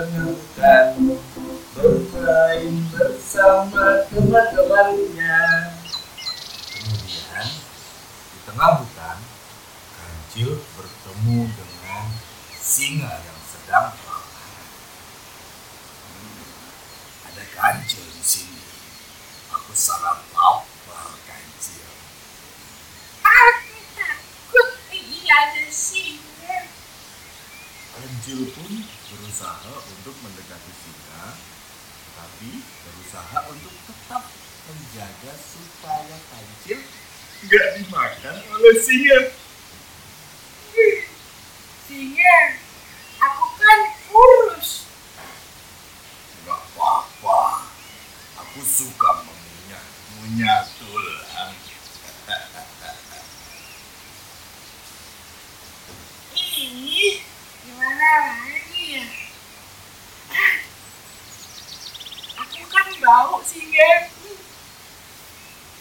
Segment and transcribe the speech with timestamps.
[0.00, 1.20] hutan
[1.76, 5.40] bermain bersama teman-temannya.
[6.72, 7.46] Kemudian
[8.32, 9.18] di tengah hutan,
[9.92, 12.04] kancil bertemu dengan
[12.56, 14.68] singa yang sedang kelaparan.
[16.08, 16.44] Hmm,
[17.28, 18.64] ada kancil di sini.
[19.52, 21.84] Aku sangat lapar kancil.
[23.20, 26.32] Aku takut ini ada singa.
[28.22, 28.70] Kancil pun
[29.10, 31.34] berusaha untuk mendekati singa,
[32.14, 34.30] tapi berusaha untuk tetap
[34.70, 36.78] menjaga supaya kancil
[37.42, 39.18] nggak dimakan oleh singa.
[41.90, 42.36] Singa,
[43.18, 44.86] aku kan kurus.
[46.46, 47.66] Nggak apa-apa,
[48.38, 51.58] aku suka mengunyah-ngunyah tulang.
[56.62, 57.18] Ih,
[57.62, 59.04] gimana lagi ya?
[60.30, 60.54] Ah,
[62.46, 62.60] Aku
[63.12, 64.08] kan bau singa.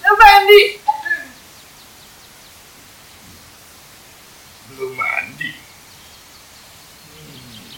[0.00, 0.62] Coba Andi.
[4.72, 5.52] Belum mandi.
[7.12, 7.68] Hmm,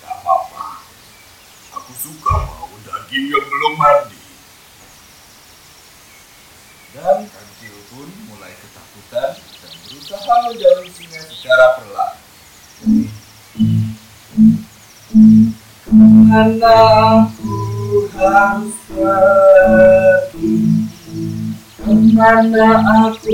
[0.00, 0.64] nggak apa-apa,
[1.76, 4.24] aku suka bau daging yang belum mandi.
[6.96, 12.18] Dan kancil pun mulai ketakutan dan berusaha menjauhi singa secara perlahan.
[15.84, 16.76] Ke mana
[17.28, 17.59] aku
[18.20, 18.28] Ke
[22.12, 23.32] mana aku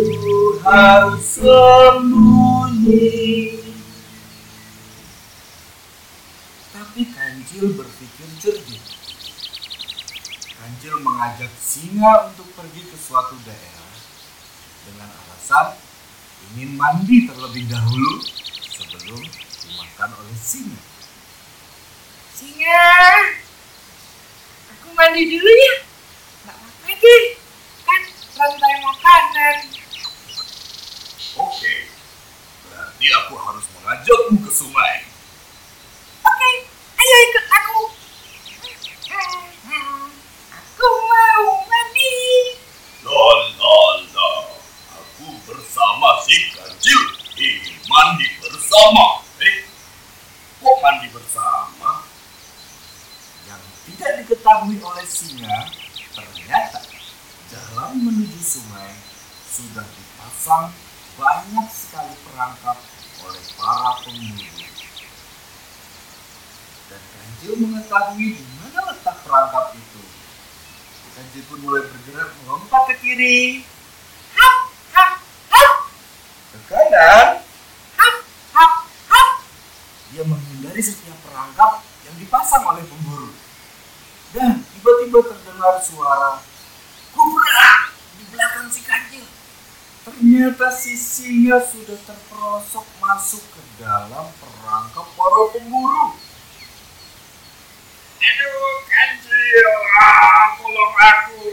[0.63, 3.11] harus sembunyi?
[6.71, 8.79] Tapi kancil berpikir jernih.
[10.55, 13.91] Kancil mengajak singa untuk pergi ke suatu daerah
[14.87, 15.75] dengan alasan
[16.55, 18.23] ingin mandi terlebih dahulu
[18.71, 19.19] sebelum
[19.67, 20.79] dimakan oleh singa.
[22.39, 23.46] Singa.
[25.27, 25.75] Dulu ya.
[26.47, 27.25] Nggak apa-apa deh.
[27.83, 28.03] Kan
[28.39, 29.57] rantai makanan.
[31.37, 31.75] Oke,
[32.65, 35.05] berarti aku harus mengajakmu ke sungai.
[36.23, 37.81] Oke, ayo ikut aku.
[40.55, 42.15] Aku mau mandi.
[43.03, 43.27] La
[43.59, 43.79] la
[44.15, 44.31] la,
[44.95, 47.01] aku bersama si kancil
[47.35, 49.27] ingin mandi bersama.
[49.43, 49.69] Eh,
[50.63, 52.07] kok mandi bersama?
[53.45, 53.56] Yang
[53.87, 55.71] tidak diketahui oleh singa,
[56.13, 56.81] ternyata
[57.53, 58.93] jalan menuju sungai
[59.47, 60.75] sudah dipasang
[61.17, 62.77] banyak sekali perangkap
[63.25, 64.67] oleh para pemburu.
[66.87, 70.03] Dan kancil mengetahui di mana letak perangkap itu.
[71.17, 73.65] Kancil pun mulai bergerak melompat ke kiri,
[76.53, 77.41] ke kanan.
[80.13, 83.33] Dia menghindari setiap perangkap yang dipasang oleh pemburu.
[85.67, 86.33] Terdengar suara
[87.11, 89.27] kubrak di belakang si kancil.
[90.07, 96.15] Ternyata si singa sudah terperosok masuk ke dalam perangkap para pemburu.
[98.15, 99.69] Aduh, kancil.
[99.99, 101.51] Ah, tolong aku.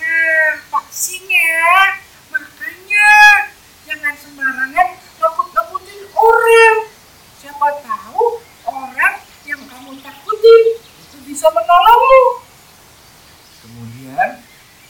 [0.00, 2.00] Nah, Pak Singa,
[2.32, 3.12] makanya
[3.84, 4.88] jangan sembarangan
[5.20, 6.76] nakut-nakutin orang.
[7.44, 12.48] Siapa tahu orang yang kamu takutin itu bisa menolongmu.
[13.60, 14.40] Kemudian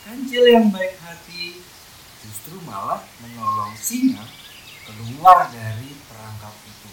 [0.06, 1.62] kancil yang baik hati
[2.26, 4.26] justru malah menolong singa
[4.82, 6.90] keluar dari perangkap itu.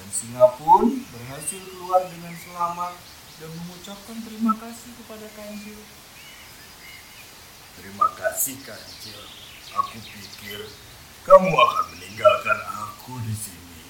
[0.00, 2.96] Dan singa pun berhasil keluar dengan selamat
[3.36, 5.78] dan mengucapkan terima kasih kepada kancil.
[7.76, 9.20] Terima kasih kancil.
[9.76, 10.64] Aku pikir
[11.28, 13.84] kamu akan meninggalkan aku di sini.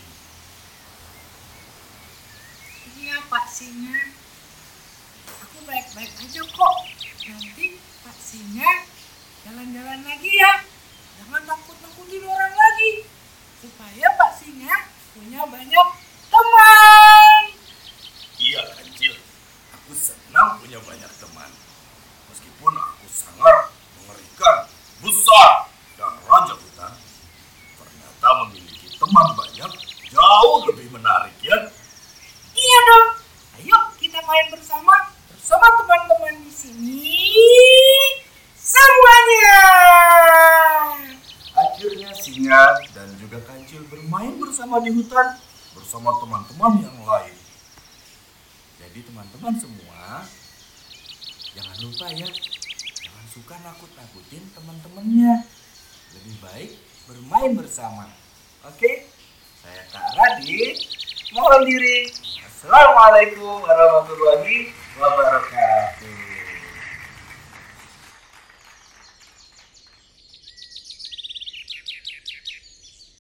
[2.99, 4.11] Iya Pak Singa.
[5.47, 6.77] Aku baik-baik aja kok.
[7.31, 8.87] Nanti Pak Singa
[9.43, 10.63] jalan-jalan lagi ya.
[11.19, 13.03] Jangan takut-takutin orang lagi.
[13.59, 15.89] Supaya Pak Singa punya banyak
[16.31, 17.43] teman.
[18.39, 19.11] Iya kancil,
[19.75, 21.51] aku senang punya banyak teman.
[22.31, 24.71] Meskipun aku sangat mengerikan,
[25.03, 25.67] besar,
[25.99, 26.95] dan raja hutan,
[27.75, 29.73] ternyata memiliki teman banyak
[30.15, 31.59] jauh lebih menarik ya.
[32.55, 33.09] Iya dong.
[33.59, 35.11] Ayo kita main bersama
[35.47, 37.07] bersama teman-teman di sini.
[38.59, 39.63] Semuanya.
[41.55, 43.15] Akhirnya singa dan
[43.77, 45.37] kancil bermain bersama di hutan
[45.77, 47.37] bersama teman-teman yang lain.
[48.81, 50.25] Jadi teman-teman semua,
[51.53, 52.25] jangan lupa ya,
[53.05, 55.45] jangan suka nakut-nakutin teman-temannya.
[56.17, 56.71] Lebih baik
[57.05, 58.09] bermain bersama.
[58.65, 59.13] Oke?
[59.61, 60.81] Saya Kak Radit
[61.37, 62.09] mohon diri.
[62.49, 65.76] Assalamualaikum warahmatullahi wabarakatuh.